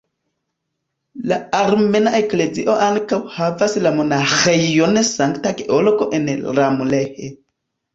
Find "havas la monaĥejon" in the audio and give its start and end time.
3.37-5.01